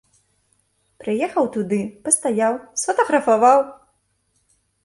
Прыехаў 1.03 1.45
туды, 1.57 1.79
пастаяў, 2.07 2.53
сфатаграфаваў! 2.85 3.59